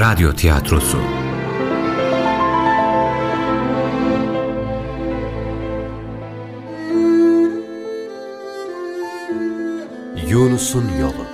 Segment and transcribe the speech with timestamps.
[0.00, 0.98] Radyo Tiyatrosu.
[10.28, 11.26] Yunus'un Yolu.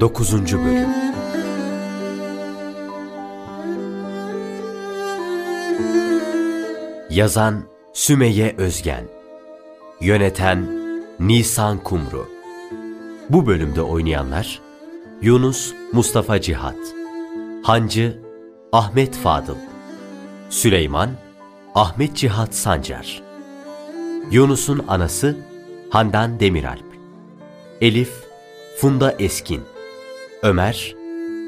[0.00, 0.32] 9.
[0.32, 0.88] Bölüm.
[7.10, 9.04] Yazan Sümeyye Özgen.
[10.00, 10.66] Yöneten
[11.20, 12.28] Nisan Kumru.
[13.28, 14.64] Bu bölümde oynayanlar
[15.22, 16.76] Yunus Mustafa Cihat.
[17.62, 18.18] Hancı
[18.72, 19.56] Ahmet Fadıl.
[20.50, 21.10] Süleyman
[21.74, 23.22] Ahmet Cihat Sancar.
[24.30, 25.36] Yunus'un anası
[25.90, 26.84] Handan Demiralp.
[27.80, 28.12] Elif
[28.78, 29.62] Funda Eskin.
[30.42, 30.94] Ömer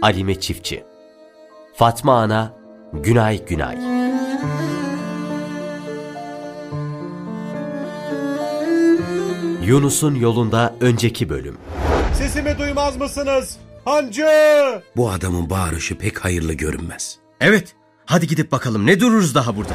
[0.03, 0.84] Alime Çiftçi.
[1.75, 2.53] Fatma Ana
[2.92, 3.78] Günay Günay.
[9.67, 11.56] Yunus'un yolunda önceki bölüm.
[12.27, 13.56] Sesimi duymaz mısınız?
[13.84, 14.27] Hancı!
[14.96, 17.18] Bu adamın bağırışı pek hayırlı görünmez.
[17.41, 17.74] Evet.
[18.06, 19.72] Hadi gidip bakalım ne dururuz daha burada?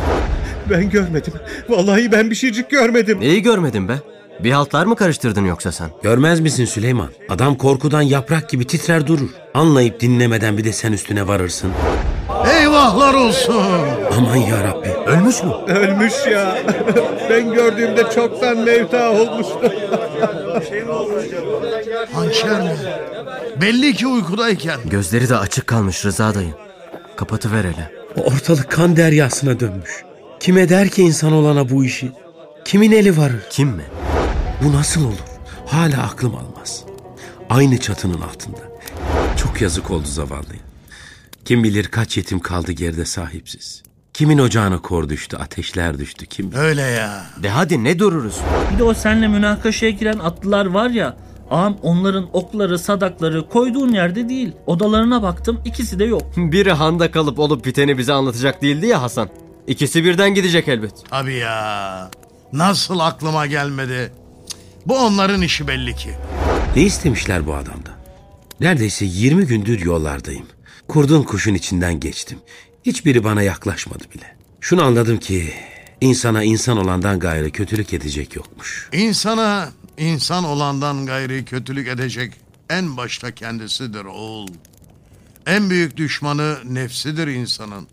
[0.69, 1.33] Ben görmedim.
[1.69, 3.19] Vallahi ben bir şeycik görmedim.
[3.19, 3.99] Neyi görmedin be?
[4.43, 5.89] Bir haltlar mı karıştırdın yoksa sen?
[6.03, 7.09] Görmez misin Süleyman?
[7.29, 9.29] Adam korkudan yaprak gibi titrer durur.
[9.53, 11.71] Anlayıp dinlemeden bir de sen üstüne varırsın.
[12.71, 13.55] Eyvahlar olsun.
[14.17, 14.89] Aman ya Rabbi.
[14.89, 15.51] Ölmüş mü?
[15.67, 16.57] Ölmüş ya.
[17.29, 19.73] ben gördüğümde çoktan mevta olmuştu.
[22.13, 22.75] Hançer mi?
[23.61, 24.79] Belli ki uykudayken.
[24.85, 26.53] Gözleri de açık kalmış Rıza dayı.
[27.15, 27.91] Kapatıver hele.
[28.25, 30.03] Ortalık kan deryasına dönmüş.
[30.39, 32.11] Kime der ki insan olana bu işi?
[32.65, 33.41] Kimin eli varır?
[33.49, 33.83] Kim mi?
[34.63, 35.17] Bu nasıl olur?
[35.65, 36.83] Hala aklım almaz.
[37.49, 38.59] Aynı çatının altında.
[39.43, 40.70] Çok yazık oldu zavallıya.
[41.45, 43.83] Kim bilir kaç yetim kaldı geride sahipsiz.
[44.13, 46.59] Kimin ocağına kor düştü, ateşler düştü kim bilir.
[46.59, 47.25] Öyle ya.
[47.43, 48.37] De hadi ne dururuz?
[48.73, 51.17] Bir de o senle münakaşaya giren atlılar var ya.
[51.49, 54.51] Ağam onların okları, sadakları koyduğun yerde değil.
[54.65, 56.21] Odalarına baktım ikisi de yok.
[56.37, 59.29] Biri handa kalıp olup biteni bize anlatacak değildi ya Hasan.
[59.67, 60.93] İkisi birden gidecek elbet.
[61.11, 62.09] Abi ya.
[62.53, 64.11] Nasıl aklıma gelmedi.
[64.85, 66.09] Bu onların işi belli ki.
[66.75, 67.89] Ne istemişler bu adamda?
[68.59, 70.45] Neredeyse 20 gündür yollardayım.
[70.91, 72.37] Kurdun kuşun içinden geçtim.
[72.85, 74.35] Hiçbiri bana yaklaşmadı bile.
[74.61, 75.53] Şunu anladım ki
[76.01, 78.89] insana insan olandan gayrı kötülük edecek yokmuş.
[78.93, 82.33] İnsana insan olandan gayri kötülük edecek
[82.69, 84.47] en başta kendisidir oğul.
[85.45, 87.87] En büyük düşmanı nefsidir insanın.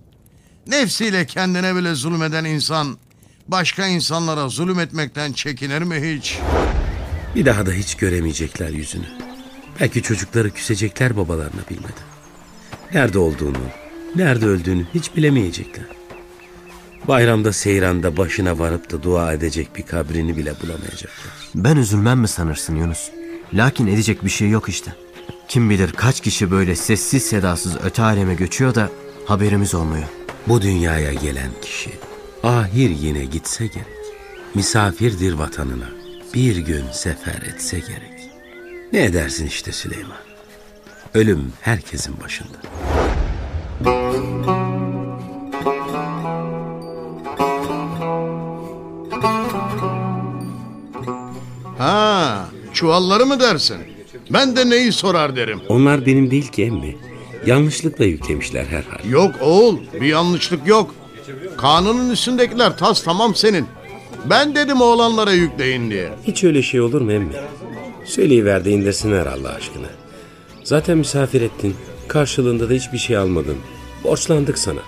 [0.67, 2.99] Nefsiyle kendine bile zulmeden insan
[3.49, 6.39] başka insanlara zulüm etmekten çekinir mi hiç?
[7.35, 9.07] Bir daha da hiç göremeyecekler yüzünü.
[9.81, 12.08] Belki çocukları küsecekler babalarına bilmeden.
[12.95, 13.59] Nerede olduğunu,
[14.17, 15.85] nerede öldüğünü hiç bilemeyecekler.
[17.09, 21.33] Bayramda seyranda başına varıp da dua edecek bir kabrini bile bulamayacaklar.
[21.55, 23.11] Ben üzülmem mi sanırsın Yunus?
[23.55, 24.93] Lakin edecek bir şey yok işte.
[25.49, 28.91] Kim bilir kaç kişi böyle sessiz sedasız öte aleme göçüyor da
[29.27, 30.09] haberimiz olmuyor.
[30.47, 31.91] Bu dünyaya gelen kişi
[32.43, 33.87] ahir yine gitse gerek.
[34.55, 35.89] Misafirdir vatanına.
[36.35, 38.31] Bir gün sefer etse gerek.
[38.93, 40.28] Ne edersin işte Süleyman.
[41.15, 42.59] Ölüm herkesin başında.
[51.79, 53.77] Ha, çuvalları mı dersin?
[54.33, 55.61] Ben de neyi sorar derim.
[55.69, 56.97] Onlar benim değil ki emmi.
[57.47, 59.11] Yanlışlıkla yüklemişler herhal.
[59.11, 60.95] Yok oğul, bir yanlışlık yok.
[61.57, 63.67] Kanunun üstündekiler tas tamam senin.
[64.31, 66.09] Ben dedim oğlanlara yükleyin diye.
[66.25, 67.33] Hiç öyle şey olur mu emmi?
[68.05, 69.87] Söyleyiver de indirsinler Allah aşkına.
[70.69, 71.77] Zaten misafir ettin.
[72.09, 73.57] Karşılığında da hiçbir şey almadın.
[74.05, 74.81] Borçlandık sana.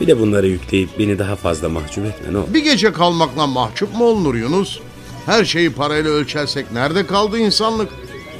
[0.00, 2.54] Bir de bunları yükleyip beni daha fazla mahcup etme ne olur.
[2.54, 4.80] Bir gece kalmakla mahcup mu olunur Yunus?
[5.26, 7.88] Her şeyi parayla ölçersek nerede kaldı insanlık?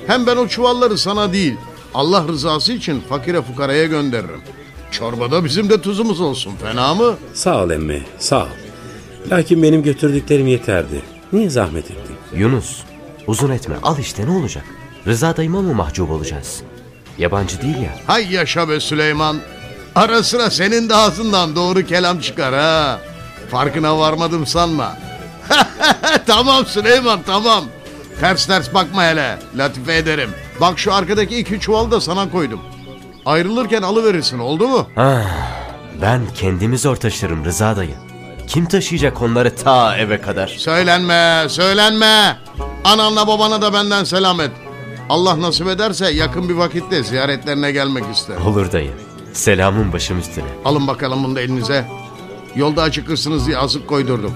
[0.06, 1.54] Hem ben o çuvalları sana değil,
[1.94, 4.40] Allah rızası için fakire fukaraya gönderirim.
[4.90, 7.14] Çorbada bizim de tuzumuz olsun, fena mı?
[7.34, 8.48] Sağ ol emmi sağ ol.
[9.30, 11.02] Lakin benim götürdüklerim yeterdi.
[11.32, 12.16] Niye zahmet ettin?
[12.36, 12.82] Yunus,
[13.26, 13.76] uzun etme.
[13.82, 14.64] Al işte ne olacak?
[15.06, 16.62] Rıza dayıma mı mahcup olacağız?
[17.18, 17.90] Yabancı değil ya.
[18.06, 19.36] Hay yaşa be Süleyman.
[19.94, 23.00] Ara sıra senin de ağzından doğru kelam çıkar ha.
[23.50, 24.96] Farkına varmadım sanma.
[26.26, 27.64] tamam Süleyman tamam.
[28.20, 29.38] Ters ters bakma hele.
[29.56, 30.30] Latife ederim.
[30.60, 32.60] Bak şu arkadaki iki çuval da sana koydum.
[33.26, 34.86] Ayrılırken alıverirsin oldu mu?
[36.02, 37.94] Ben kendimi zor taşırım Rıza dayı.
[38.46, 40.48] Kim taşıyacak onları ta eve kadar?
[40.48, 42.36] Söylenme, söylenme.
[42.84, 44.50] Ananla babana da benden selam et.
[45.08, 48.42] Allah nasip ederse yakın bir vakitte ziyaretlerine gelmek isterim.
[48.46, 48.90] Olur dayı.
[49.32, 50.44] Selamın başım üstüne.
[50.64, 51.84] Alın bakalım bunu da elinize.
[52.56, 54.32] Yolda acıkırsınız diye azık koydurdum.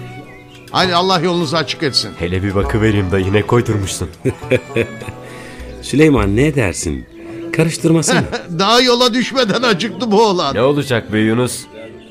[0.71, 2.11] Haydi Allah yolunuzu açık etsin.
[2.19, 4.09] Hele bir bakıvereyim dayı ne koydurmuşsun.
[5.83, 7.07] Süleyman ne dersin?
[7.53, 8.25] Karıştırmasana.
[8.59, 10.55] Daha yola düşmeden acıktı bu oğlan.
[10.55, 11.61] Ne olacak be Yunus?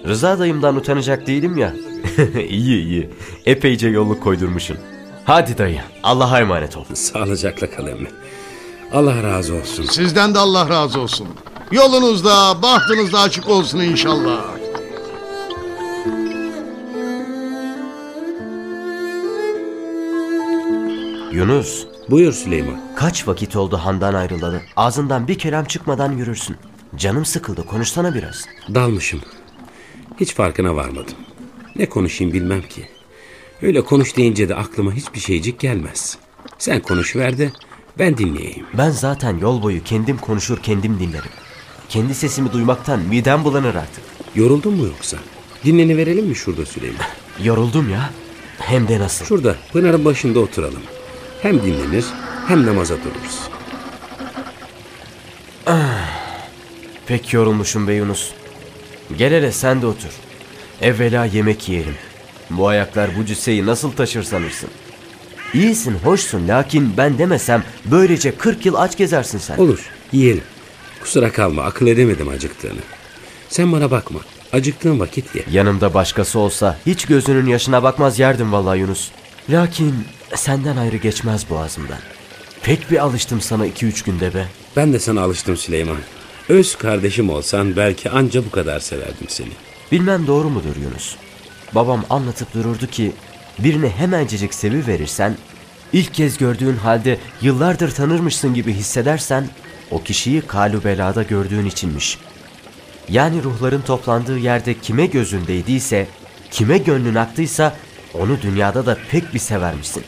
[0.08, 1.74] Rıza dayımdan utanacak değilim ya.
[2.50, 3.10] iyi iyi.
[3.46, 4.78] Epeyce yolluk koydurmuşsun.
[5.26, 5.82] Hadi dayı.
[6.04, 6.84] Allah'a emanet ol.
[6.94, 8.08] Sağlıcakla kal emmi.
[8.94, 9.84] Allah razı olsun.
[9.86, 11.28] Sizden de Allah razı olsun.
[11.72, 14.42] Yolunuzda, bahtınızda açık olsun inşallah.
[21.32, 22.82] Yunus, Buyur Süleyman.
[22.96, 24.62] kaç vakit oldu handan ayrılalı?
[24.76, 26.58] Ağzından bir kelam çıkmadan yürürsün.
[26.96, 27.66] Canım sıkıldı.
[27.66, 28.46] Konuşsana biraz.
[28.76, 29.22] Dalmışım.
[30.20, 31.14] Hiç farkına varmadım.
[31.76, 32.90] Ne konuşayım bilmem ki.
[33.62, 36.18] Öyle konuş deyince de aklıma hiçbir şeycik gelmez.
[36.58, 37.52] Sen konuşuver de
[38.00, 38.66] ben dinleyeyim.
[38.74, 41.32] Ben zaten yol boyu kendim konuşur kendim dinlerim.
[41.90, 44.04] Kendi sesimi duymaktan midem bulanır artık.
[44.36, 45.18] Yoruldun mu yoksa?
[45.66, 47.06] Dinleni verelim mi şurada Süleyman?
[47.44, 48.10] Yoruldum ya.
[48.60, 49.26] Hem de nasıl.
[49.26, 50.82] Şurada Pınar'ın başında oturalım.
[51.42, 52.06] Hem dinlenir
[52.48, 53.40] hem namaza dururuz.
[57.08, 58.32] Pek yorulmuşum be Yunus.
[59.18, 60.10] Gel hele sen de otur.
[60.82, 61.96] Evvela yemek yiyelim.
[62.50, 64.70] Bu ayaklar bu cüsseyi nasıl taşır sanırsın?
[65.54, 69.58] İyisin, hoşsun lakin ben demesem böylece 40 yıl aç gezersin sen.
[69.58, 70.44] Olur yiyelim.
[71.02, 72.80] Kusura kalma akıl edemedim acıktığını.
[73.50, 74.20] Sen bana bakma.
[74.54, 75.44] Acıktığın vakit ye.
[75.52, 79.12] Yanımda başkası olsa hiç gözünün yaşına bakmaz yerdim vallahi Yunus.
[79.50, 79.96] Lakin
[80.36, 82.00] senden ayrı geçmez boğazımdan.
[82.64, 84.46] Pek bir alıştım sana iki üç günde be.
[84.76, 85.98] Ben de sana alıştım Süleyman.
[86.50, 89.52] Öz kardeşim olsan belki anca bu kadar severdim seni.
[89.92, 91.16] Bilmem doğru mudur Yunus?
[91.76, 93.12] Babam anlatıp dururdu ki
[93.64, 95.36] birini hemencecik sevi verirsen,
[95.94, 99.50] ilk kez gördüğün halde yıllardır tanırmışsın gibi hissedersen
[99.92, 102.18] o kişiyi kalu belada gördüğün içinmiş.
[103.10, 106.08] Yani ruhların toplandığı yerde kime gözün değdiyse,
[106.52, 107.76] kime gönlün aktıysa
[108.14, 110.04] onu dünyada da pek bir severmişsin.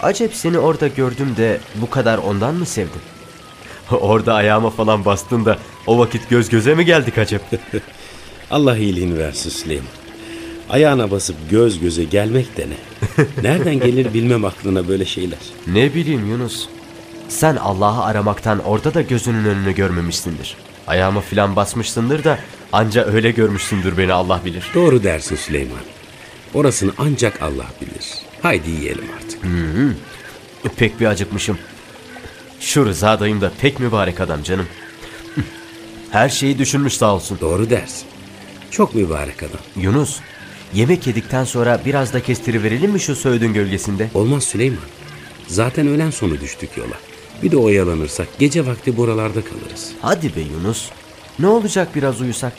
[0.00, 3.02] Acep seni orada gördüm de bu kadar ondan mı sevdin?
[3.90, 7.42] orada ayağıma falan bastın da o vakit göz göze mi geldik acep?
[8.50, 10.03] Allah iyiliğini versin Süleyman.
[10.70, 12.76] Ayağına basıp göz göze gelmek de ne?
[13.42, 15.38] Nereden gelir bilmem aklına böyle şeyler.
[15.66, 16.68] Ne bileyim Yunus.
[17.28, 20.56] Sen Allah'ı aramaktan orada da gözünün önünü görmemişsindir.
[20.86, 22.38] Ayağıma filan basmışsındır da
[22.72, 24.70] anca öyle görmüşsündür beni Allah bilir.
[24.74, 25.78] Doğru dersin Süleyman.
[26.54, 28.14] Orasını ancak Allah bilir.
[28.42, 29.40] Haydi yiyelim artık.
[30.76, 31.58] Pek bir acıkmışım.
[32.60, 34.66] Şu Rıza dayım da pek mübarek adam canım.
[36.10, 37.38] Her şeyi düşünmüş sağ olsun.
[37.40, 38.06] Doğru dersin.
[38.70, 39.60] Çok mübarek adam.
[39.76, 40.20] Yunus,
[40.74, 44.10] yemek yedikten sonra biraz da kestiriverelim mi şu söğüdün gölgesinde?
[44.14, 44.78] Olmaz Süleyman.
[45.46, 46.94] Zaten öğlen sonu düştük yola.
[47.42, 49.92] Bir de oyalanırsak gece vakti buralarda kalırız.
[50.00, 50.88] Hadi be Yunus.
[51.38, 52.52] Ne olacak biraz uyusak?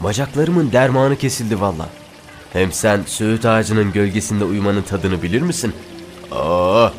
[0.00, 1.88] Bacaklarımın dermanı kesildi valla.
[2.52, 5.72] Hem sen söğüt ağacının gölgesinde uyumanın tadını bilir misin?
[6.30, 6.90] Oo,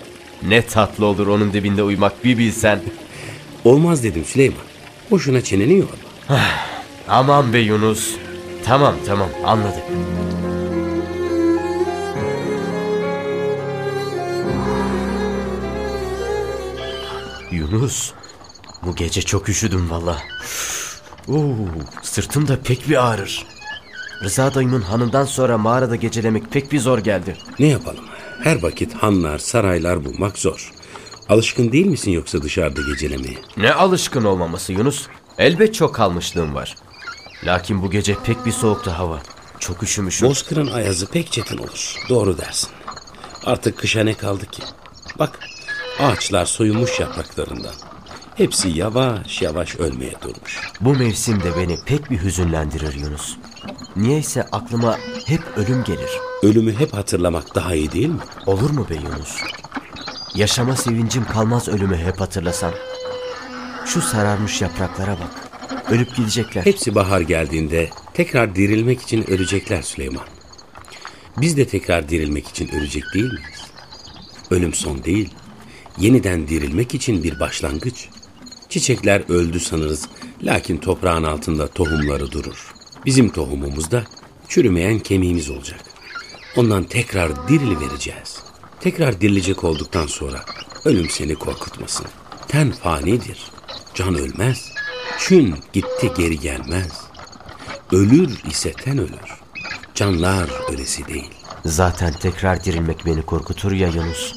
[0.47, 2.79] ne tatlı olur onun dibinde uyumak bir bilsen.
[3.63, 4.63] Olmaz dedim Süleyman.
[5.11, 6.39] Boşuna çeneni yorma.
[7.07, 8.15] Aman be Yunus.
[8.65, 9.83] Tamam tamam anladık.
[17.51, 18.11] Yunus.
[18.85, 20.17] Bu gece çok üşüdüm valla.
[21.27, 21.55] Oo,
[22.01, 23.45] sırtım da pek bir ağrır.
[24.23, 27.37] Rıza dayımın hanından sonra mağarada gecelemek pek bir zor geldi.
[27.59, 28.03] Ne yapalım?
[28.43, 30.71] Her vakit hanlar, saraylar bulmak zor.
[31.29, 33.37] Alışkın değil misin yoksa dışarıda gecelemeye?
[33.57, 35.07] Ne alışkın olmaması Yunus.
[35.37, 36.75] Elbet çok kalmışlığım var.
[37.45, 39.19] Lakin bu gece pek bir soğuktu hava.
[39.59, 40.29] Çok üşümüşüm.
[40.29, 41.95] Bozkır'ın ayazı pek çetin olur.
[42.09, 42.69] Doğru dersin.
[43.45, 44.63] Artık kışa ne kaldı ki?
[45.19, 45.39] Bak
[45.99, 47.73] ağaçlar soyunmuş yapraklarından.
[48.35, 50.61] Hepsi yavaş yavaş ölmeye durmuş.
[50.81, 53.35] Bu mevsim de beni pek bir hüzünlendirir Yunus.
[53.95, 56.09] Niyeyse aklıma hep ölüm gelir.
[56.43, 58.21] Ölümü hep hatırlamak daha iyi değil mi?
[58.45, 59.37] Olur mu be Yunus?
[60.35, 62.71] Yaşama sevincim kalmaz ölümü hep hatırlasam.
[63.85, 65.42] Şu sararmış yapraklara bak.
[65.89, 66.65] Ölüp gidecekler.
[66.65, 70.25] Hepsi bahar geldiğinde tekrar dirilmek için ölecekler Süleyman.
[71.37, 73.61] Biz de tekrar dirilmek için ölecek değil miyiz?
[74.51, 75.29] Ölüm son değil.
[75.97, 78.09] Yeniden dirilmek için bir başlangıç.
[78.69, 80.09] Çiçekler öldü sanırız.
[80.43, 82.73] Lakin toprağın altında tohumları durur.
[83.05, 84.03] Bizim tohumumuzda
[84.47, 85.79] çürümeyen kemiğimiz olacak.
[86.55, 88.39] Ondan tekrar dirili vereceğiz.
[88.79, 90.45] Tekrar dirilecek olduktan sonra
[90.85, 92.05] ölüm seni korkutmasın.
[92.47, 93.51] Ten fanidir.
[93.93, 94.72] Can ölmez.
[95.19, 97.01] Çün gitti geri gelmez.
[97.91, 99.39] Ölür ise ten ölür.
[99.95, 101.31] Canlar ölesi değil.
[101.65, 104.33] Zaten tekrar dirilmek beni korkutur ya Yunus.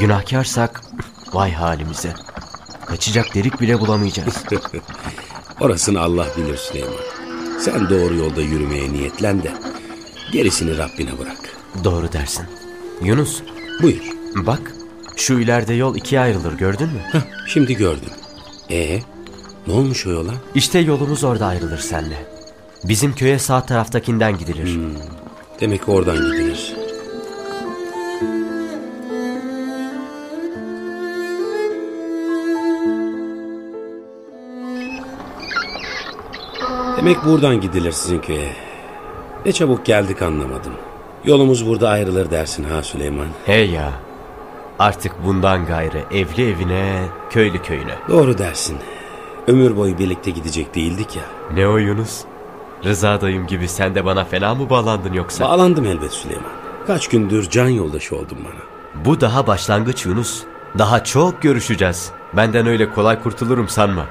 [0.00, 0.82] Günahkarsak
[1.32, 2.14] vay halimize.
[2.86, 4.34] Kaçacak delik bile bulamayacağız.
[5.60, 6.94] Orasını Allah bilir Süleyman.
[7.60, 9.52] Sen doğru yolda yürümeye niyetlen de
[10.32, 11.56] gerisini Rabbine bırak.
[11.84, 12.46] Doğru dersin.
[13.02, 13.42] Yunus
[13.82, 14.02] Buyur.
[14.34, 14.72] bak
[15.16, 17.00] şu ileride yol ikiye ayrılır gördün mü?
[17.12, 18.10] Hah, şimdi gördüm.
[18.70, 19.00] E
[19.66, 20.32] Ne olmuş o yola?
[20.54, 22.26] İşte yolumuz orada ayrılır senle.
[22.84, 24.78] Bizim köye sağ taraftakinden gidilir.
[25.60, 26.72] Demek oradan gidilir.
[36.96, 38.52] Demek buradan gidilir sizin köye.
[39.46, 40.72] Ne çabuk geldik anlamadım.
[41.24, 43.28] Yolumuz burada ayrılır dersin ha Süleyman.
[43.46, 43.92] Hey ya.
[44.78, 47.94] Artık bundan gayrı evli evine, köylü köyüne.
[48.08, 48.78] Doğru dersin.
[49.46, 51.22] Ömür boyu birlikte gidecek değildik ya.
[51.54, 52.20] Ne o Yunus?
[52.84, 55.44] Rıza dayım gibi sen de bana fena mı bağlandın yoksa?
[55.44, 56.52] Bağlandım elbet Süleyman.
[56.86, 59.04] Kaç gündür can yoldaşı oldun bana.
[59.04, 60.42] Bu daha başlangıç Yunus.
[60.78, 62.10] Daha çok görüşeceğiz.
[62.36, 64.06] Benden öyle kolay kurtulurum sanma.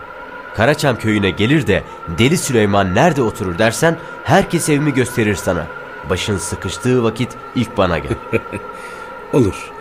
[0.55, 1.83] Karaçam köyüne gelir de
[2.17, 5.67] Deli Süleyman nerede oturur dersen herkes evimi gösterir sana.
[6.09, 8.11] Başın sıkıştığı vakit ilk bana gel.
[9.33, 9.71] Olur.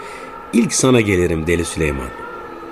[0.53, 2.09] İlk sana gelirim Deli Süleyman.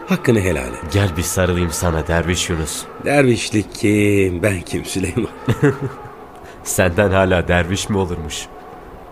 [0.09, 0.93] Hakkını helal et.
[0.93, 2.83] gel bir sarılayım sana derviş Yunus.
[3.05, 5.31] Dervişlik kim, ben kim Süleyman?
[6.65, 8.47] Senden hala derviş mi olurmuş?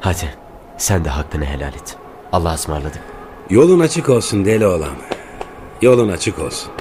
[0.00, 0.34] Hadi
[0.78, 1.96] sen de hakkını helal et.
[2.32, 3.02] Allah'a ısmarladık.
[3.50, 4.94] Yolun açık olsun deli oğlan.
[5.82, 6.72] Yolun açık olsun.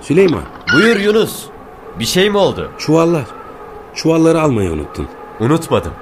[0.00, 1.46] Süleyman, Buyur Yunus.
[1.98, 2.70] Bir şey mi oldu?
[2.78, 3.24] çuvallar.
[3.94, 5.08] Çuvalları almayı unuttun.
[5.40, 5.92] Unutmadım.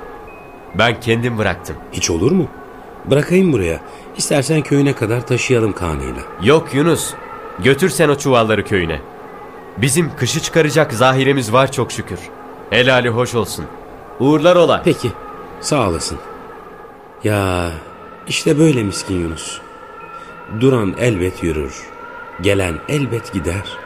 [0.78, 1.76] Ben kendim bıraktım.
[1.92, 2.48] Hiç olur mu?
[3.04, 3.80] Bırakayım buraya.
[4.16, 6.22] İstersen köyüne kadar taşıyalım kanıyla.
[6.42, 7.14] Yok Yunus.
[7.58, 9.00] Götür sen o çuvalları köyüne.
[9.76, 12.18] Bizim kışı çıkaracak zahiremiz var çok şükür.
[12.70, 13.64] Helali hoş olsun.
[14.20, 14.82] Uğurlar ola.
[14.84, 15.12] Peki,
[15.60, 16.18] sağ olasın.
[17.24, 17.70] Ya
[18.28, 19.60] işte böyle miskin Yunus.
[20.60, 21.82] Duran elbet yürür.
[22.40, 23.76] Gelen elbet gider.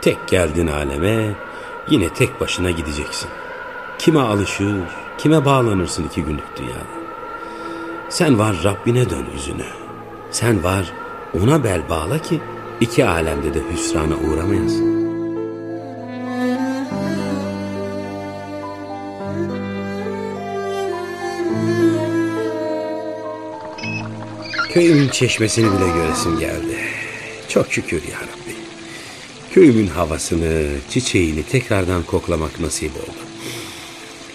[0.00, 1.34] Tek geldin aleme
[1.90, 3.30] yine tek başına gideceksin.
[3.98, 4.76] Kime alışır,
[5.18, 6.97] kime bağlanırsın iki günlük dünyada.
[8.10, 9.66] Sen var Rabbine dön yüzünü.
[10.30, 10.92] Sen var
[11.42, 12.40] ona bel bağla ki
[12.80, 14.98] iki alemde de hüsrana uğramayasın.
[24.72, 26.78] Köyümün çeşmesini bile göresim geldi.
[27.48, 28.54] Çok şükür ya Rabbi.
[29.54, 33.28] Köyümün havasını, çiçeğini tekrardan koklamak nasip oldu.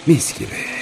[0.06, 0.73] Mis gibi.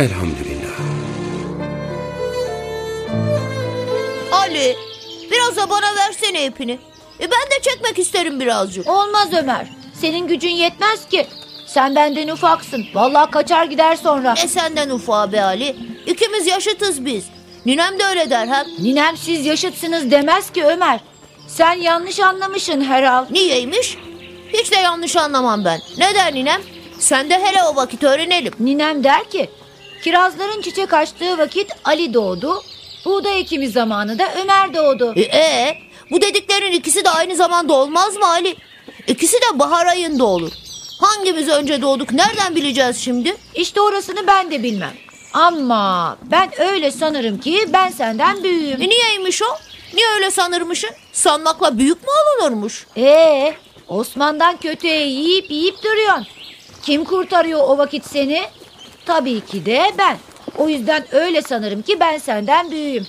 [0.00, 0.78] Elhamdülillah.
[4.32, 4.76] Ali
[5.30, 6.78] biraz da bana versene ipini.
[7.20, 8.88] E ben de çekmek isterim birazcık.
[8.88, 9.66] Olmaz Ömer.
[9.94, 11.26] Senin gücün yetmez ki.
[11.66, 12.86] Sen benden ufaksın.
[12.94, 14.34] Vallahi kaçar gider sonra.
[14.34, 15.76] Ne senden ufağı be Ali.
[16.06, 17.24] İkimiz yaşıtız biz.
[17.66, 18.66] Ninem de öyle der hem.
[18.78, 21.00] Ninem siz yaşıtsınız demez ki Ömer.
[21.46, 23.26] Sen yanlış anlamışsın herhal.
[23.30, 23.98] Niyeymiş?
[24.52, 25.80] Hiç de yanlış anlamam ben.
[25.98, 26.60] Ne der ninem?
[26.98, 28.52] Sen de hele o vakit öğrenelim.
[28.60, 29.50] Ninem der ki
[30.02, 32.62] kirazların çiçek açtığı vakit Ali doğdu.
[33.04, 35.12] Buğday ekimi zamanı da Ömer doğdu.
[35.16, 35.78] E, e,
[36.10, 38.56] bu dediklerin ikisi de aynı zamanda olmaz mı Ali?
[39.06, 40.52] İkisi de bahar ayında olur.
[41.00, 43.36] Hangimiz önce doğduk nereden bileceğiz şimdi?
[43.54, 44.92] İşte orasını ben de bilmem.
[45.32, 48.82] Ama ben öyle sanırım ki ben senden büyüğüm.
[48.82, 49.46] E niyeymiş o?
[49.94, 50.90] Niye öyle sanırmışsın?
[51.12, 52.08] Sanmakla büyük mü
[52.40, 52.86] olunurmuş?
[52.96, 53.54] Ee,
[53.88, 56.26] Osman'dan kötüye yiyip yiyip duruyorsun.
[56.82, 58.42] Kim kurtarıyor o vakit seni?
[59.10, 60.18] Tabii ki de ben.
[60.58, 63.06] O yüzden öyle sanırım ki ben senden büyüğüm.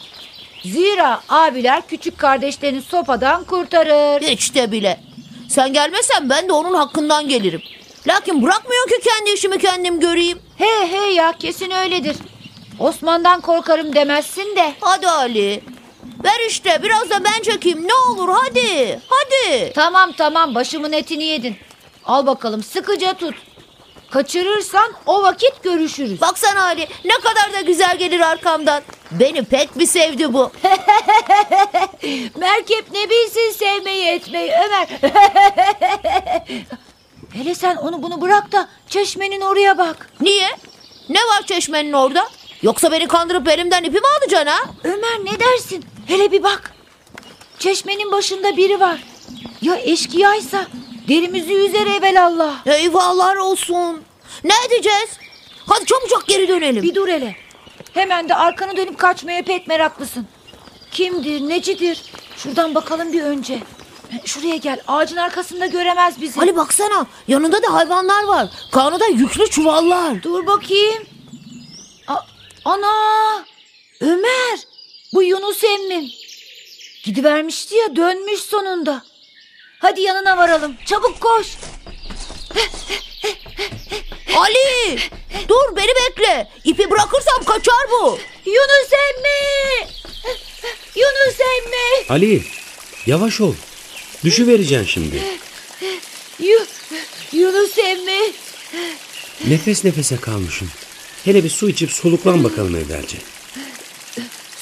[0.63, 4.21] Zira abiler küçük kardeşlerini sopadan kurtarır.
[4.21, 4.99] Hiç de bile.
[5.49, 7.61] Sen gelmesen ben de onun hakkından gelirim.
[8.07, 10.39] Lakin bırakmıyor ki kendi işimi kendim göreyim.
[10.57, 12.15] He he ya kesin öyledir.
[12.79, 14.73] Osman'dan korkarım demezsin de.
[14.81, 15.63] Hadi Ali.
[16.23, 18.99] Ver işte biraz da ben çekeyim ne olur hadi.
[19.09, 19.73] Hadi.
[19.75, 21.55] Tamam tamam başımın etini yedin.
[22.05, 23.35] Al bakalım sıkıca tut.
[24.11, 26.21] Kaçırırsan o vakit görüşürüz.
[26.21, 28.83] Baksana Ali ne kadar da güzel gelir arkamdan.
[29.11, 30.51] Beni pek bir sevdi bu.
[32.37, 34.87] Merkep ne bilsin sevmeyi etmeyi Ömer.
[37.33, 40.09] Hele sen onu bunu bırak da çeşmenin oraya bak.
[40.21, 40.49] Niye?
[41.09, 42.27] Ne var çeşmenin orada?
[42.61, 44.59] Yoksa beni kandırıp elimden ipi mi alacaksın ha?
[44.83, 45.85] Ömer ne dersin?
[46.07, 46.73] Hele bir bak.
[47.59, 49.03] Çeşmenin başında biri var.
[49.61, 50.65] Ya eşkıyaysa
[51.07, 52.67] derimizi yüzer evelallah.
[52.67, 54.01] Eyvahlar olsun.
[54.43, 55.09] Ne edeceğiz?
[55.67, 56.83] Hadi çabucak geri dönelim.
[56.83, 57.35] Bir dur hele.
[57.93, 60.27] Hemen de arkanı dönüp kaçmaya pek meraklısın.
[60.91, 62.03] Kimdir, necidir?
[62.37, 63.59] Şuradan bakalım bir önce.
[64.25, 64.79] Şuraya gel.
[64.87, 66.39] Ağacın arkasında göremez bizi.
[66.41, 68.47] Ali baksana yanında da hayvanlar var.
[68.71, 70.23] Karnında yüklü çuvallar.
[70.23, 71.03] Dur bakayım.
[72.07, 72.25] A-
[72.65, 73.45] ana!
[74.01, 74.59] Ömer!
[75.13, 76.09] Bu Yunus emmim.
[77.03, 79.03] Gidivermişti ya dönmüş sonunda.
[79.81, 80.75] Hadi yanına varalım.
[80.85, 81.47] Çabuk koş.
[84.35, 84.97] Ali
[85.49, 86.47] dur beni bekle.
[86.63, 88.19] İpi bırakırsam kaçar bu.
[88.45, 89.87] Yunus emmi!
[90.95, 92.05] Yunus emmi!
[92.09, 92.43] Ali
[93.05, 93.53] yavaş ol.
[94.23, 95.21] Düşüvereceksin şimdi.
[96.39, 96.65] Yu-
[97.31, 98.31] Yunus emmi!
[99.47, 100.69] Nefes nefese kalmışsın.
[101.25, 103.17] Hele bir su içip soluklan bakalım evvelce.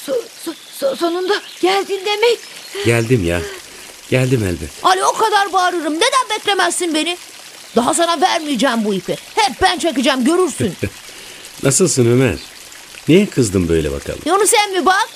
[0.06, 2.38] So- so- so- sonunda geldin demek.
[2.86, 3.42] Geldim ya.
[4.10, 4.70] Geldim elbet.
[4.82, 5.94] Ali o kadar bağırırım.
[5.94, 7.16] Neden beklemezsin beni?
[7.76, 9.16] Daha sana vermeyeceğim bu ipi.
[9.34, 10.74] Hep ben çekeceğim görürsün.
[11.62, 12.34] Nasılsın Ömer?
[13.08, 14.20] Niye kızdın böyle bakalım?
[14.26, 15.08] Yunus emmi bak.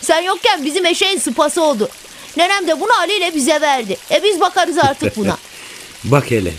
[0.00, 1.88] Sen yokken bizim eşeğin sıpası oldu.
[2.36, 3.96] Nenem de bunu Ali ile bize verdi.
[4.10, 5.38] E biz bakarız artık buna.
[6.04, 6.52] Bak hele.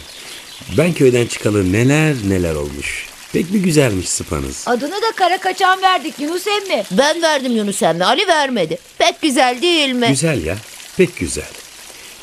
[0.78, 3.06] Ben köyden çıkalı neler neler olmuş.
[3.34, 4.64] Pek bir güzelmiş sıpanız.
[4.66, 6.84] Adını da kara kaçan verdik Yunus emmi.
[6.92, 8.06] Ben verdim Yunus emmi.
[8.06, 8.78] Ali vermedi.
[8.98, 10.08] Pek güzel değil mi?
[10.08, 10.56] Güzel ya.
[10.98, 11.48] Pek güzel.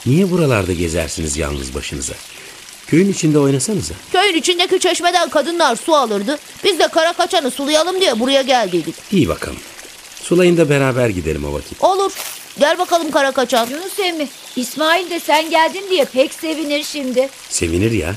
[0.06, 2.14] Niye buralarda gezersiniz yalnız başınıza?
[2.87, 3.94] Köyün içinde oynasanıza.
[4.12, 6.38] Köyün içindeki çeşmeden kadınlar su alırdı.
[6.64, 8.94] Biz de kara kaçanı sulayalım diye buraya geldiydik.
[9.12, 9.58] İyi bakalım.
[10.23, 11.84] Sulayın da beraber gidelim o vakit.
[11.84, 12.12] Olur.
[12.58, 13.68] Gel bakalım kara kaçan.
[13.70, 17.28] Yunus emmi İsmail de sen geldin diye pek sevinir şimdi.
[17.49, 18.14] Sevinir ya.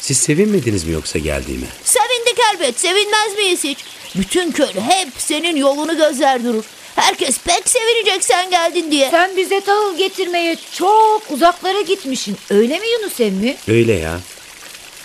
[0.00, 1.66] Siz sevinmediniz mi yoksa geldiğime?
[1.84, 2.80] Sevindik elbet.
[2.80, 3.78] Sevinmez miyiz hiç?
[4.16, 6.64] Bütün köylü hep senin yolunu gözler durur.
[6.96, 9.10] Herkes pek sevinecek sen geldin diye.
[9.10, 12.36] Sen bize tahıl getirmeye çok uzaklara gitmişsin.
[12.50, 13.56] Öyle mi Yunus emmi?
[13.68, 14.20] Öyle ya.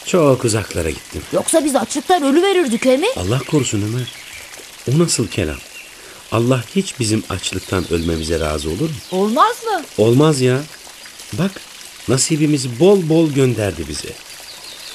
[0.06, 1.22] Çok uzaklara gittim.
[1.34, 3.08] Yoksa biz açlıktan ölü verirdik he mi?
[3.18, 4.08] Allah korusun Ömer.
[4.96, 5.58] O nasıl kelam?
[6.32, 8.96] Allah hiç bizim açlıktan ölmemize razı olur mu?
[9.12, 9.84] Olmaz mı?
[9.98, 10.60] Olmaz ya.
[11.34, 11.52] Bak
[12.08, 14.10] nasibimizi bol bol gönderdi bize.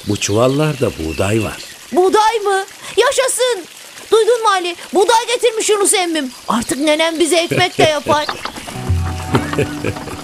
[0.07, 1.57] Bu çuvallarda buğday var.
[1.91, 2.65] Buğday mı?
[2.97, 3.65] Yaşasın.
[4.11, 4.75] Duydun mu Ali?
[4.93, 6.31] Buğday getirmiş Yunus emmim.
[6.47, 8.25] Artık nenem bize ekmek de yapar.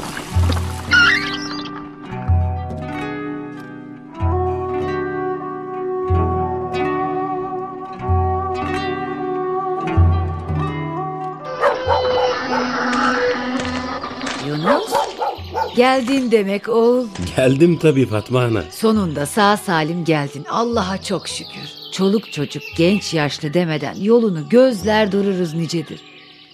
[15.75, 17.07] geldin demek oğul.
[17.37, 18.63] Geldim tabii Fatma Ana.
[18.71, 20.45] Sonunda sağ salim geldin.
[20.49, 21.69] Allah'a çok şükür.
[21.93, 26.01] Çoluk çocuk genç yaşlı demeden yolunu gözler dururuz nicedir.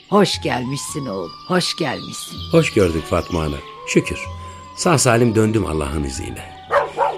[0.10, 1.30] Hoş gelmişsin oğul.
[1.48, 2.38] Hoş gelmişsin.
[2.52, 3.56] Hoş gördük Fatma Ana.
[3.88, 4.20] Şükür.
[4.76, 6.44] Sağ salim döndüm Allah'ın izniyle.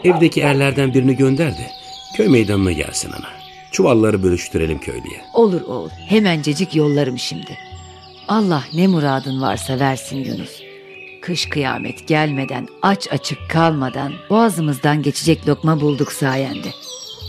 [0.04, 1.72] Evdeki erlerden birini gönder de
[2.18, 3.30] köy meydanına gelsin ana.
[3.72, 5.22] Çuvalları bölüştürelim köylüye.
[5.34, 5.90] Olur oğul.
[5.90, 7.58] Hemencecik yollarım şimdi.
[8.28, 10.61] Allah ne muradın varsa versin Yunus.
[11.22, 16.68] Kış kıyamet gelmeden aç açık kalmadan boğazımızdan geçecek lokma bulduk sayende.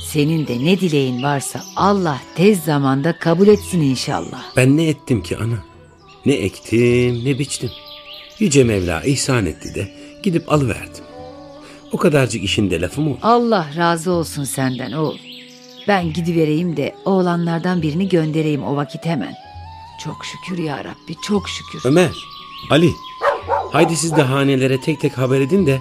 [0.06, 4.42] Senin de ne dileğin varsa Allah tez zamanda kabul etsin inşallah.
[4.56, 5.64] Ben ne ettim ki ana?
[6.26, 7.70] Ne ektim ne biçtim.
[8.38, 11.04] Yüce Mevla ihsan etti de gidip alıverdim.
[11.92, 13.18] O kadarcık işin de lafı mı olur?
[13.22, 15.16] Allah razı olsun senden oğul.
[15.88, 19.34] Ben gidivereyim de oğlanlardan birini göndereyim o vakit hemen.
[20.04, 21.88] Çok şükür ya Rabbi çok şükür.
[21.88, 22.10] Ömer,
[22.70, 22.90] Ali.
[23.72, 25.80] Haydi siz de hanelere tek tek haber edin de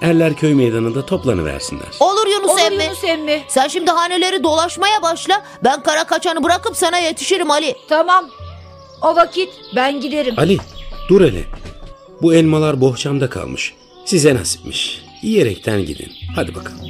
[0.00, 1.88] erler köy meydanında toplanıversinler.
[2.00, 2.84] Olur Yunus Olur emmi.
[2.84, 3.42] Yunus emmi.
[3.48, 5.42] Sen şimdi haneleri dolaşmaya başla.
[5.64, 7.74] Ben kara kaçanı bırakıp sana yetişirim Ali.
[7.88, 8.30] Tamam.
[9.02, 10.34] O vakit ben giderim.
[10.38, 10.58] Ali,
[11.08, 11.44] dur hele.
[12.22, 13.74] Bu elmalar bohçamda kalmış.
[14.04, 15.02] Size nasipmiş.
[15.22, 16.12] Yiyerekten gidin.
[16.36, 16.80] Hadi bakalım.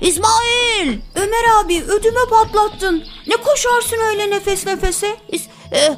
[0.00, 0.98] İsmail!
[1.14, 3.04] Ömer abi ödüme patlattın.
[3.26, 5.16] Ne koşarsın öyle nefes nefese?
[5.28, 5.96] İs e,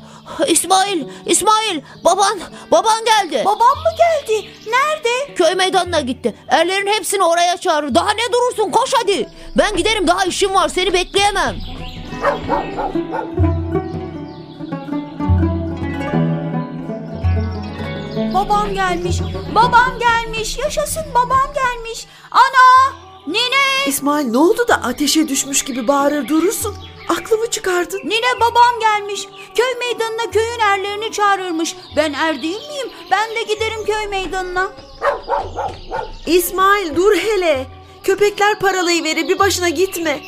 [0.49, 1.05] İsmail!
[1.27, 1.81] İsmail!
[2.05, 2.41] Baban!
[2.71, 3.43] Baban geldi.
[3.45, 4.51] Babam mı geldi?
[4.67, 5.35] Nerede?
[5.35, 6.35] Köy meydanına gitti.
[6.49, 7.95] Erlerin hepsini oraya çağırır.
[7.95, 8.71] Daha ne durursun?
[8.71, 9.29] Koş hadi.
[9.59, 10.07] Ben giderim.
[10.07, 10.69] Daha işim var.
[10.69, 11.57] Seni bekleyemem.
[18.35, 19.21] Babam gelmiş.
[19.55, 20.59] Babam gelmiş.
[20.59, 22.07] Yaşasın babam gelmiş.
[22.31, 23.00] Ana!
[23.31, 23.87] Nine!
[23.87, 26.77] İsmail ne oldu da ateşe düşmüş gibi bağırır durursun?
[27.09, 27.99] Aklımı çıkardın.
[28.05, 29.29] Nine babam gelmiş.
[29.55, 31.77] Köy meydanına köyün erlerini çağırırmış.
[31.97, 32.89] Ben er değil miyim?
[33.11, 34.73] Ben de giderim köy meydanına.
[36.27, 37.67] İsmail dur hele.
[38.05, 40.21] Köpekler paralayı verir bir başına gitme.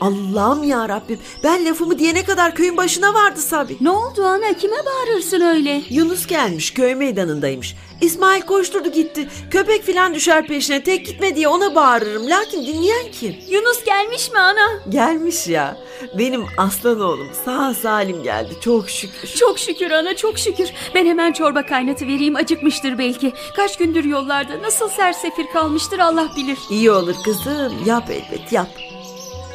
[0.00, 1.18] Allah'ım ya Rabbim.
[1.44, 3.76] Ben lafımı diyene kadar köyün başına vardı Sabi.
[3.80, 4.52] Ne oldu ana?
[4.52, 5.82] Kime bağırırsın öyle?
[5.90, 7.76] Yunus gelmiş köy meydanındaymış.
[8.00, 9.28] İsmail koşturdu gitti.
[9.50, 12.30] Köpek filan düşer peşine tek gitme diye ona bağırırım.
[12.30, 13.36] Lakin dinleyen kim?
[13.48, 14.82] Yunus gelmiş mi ana?
[14.88, 15.76] Gelmiş ya.
[16.18, 19.28] Benim aslan oğlum sağ salim geldi çok şükür.
[19.28, 20.68] Çok şükür ana çok şükür.
[20.94, 23.32] Ben hemen çorba kaynatı vereyim acıkmıştır belki.
[23.56, 26.58] Kaç gündür yollarda nasıl sersefil kalmıştır Allah bilir.
[26.70, 28.68] İyi olur kızım yap elbet yap.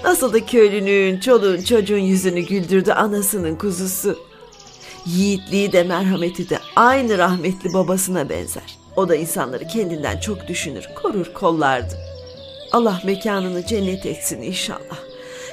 [0.03, 4.19] Nasıl da köylünün, çoluğun, çocuğun yüzünü güldürdü anasının kuzusu.
[5.05, 8.77] Yiğitliği de merhameti de aynı rahmetli babasına benzer.
[8.95, 11.93] O da insanları kendinden çok düşünür, korur, kollardı.
[12.71, 14.99] Allah mekanını cennet etsin inşallah.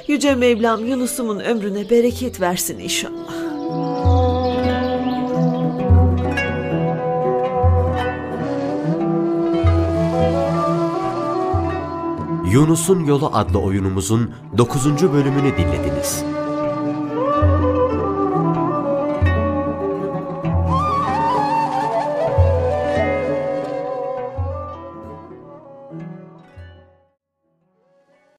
[0.07, 3.38] Yüce Mevlam Yunus'umun ömrüne bereket versin inşallah.
[12.59, 15.13] Yunus'un Yolu adlı oyunumuzun 9.
[15.13, 16.23] bölümünü dinlediniz.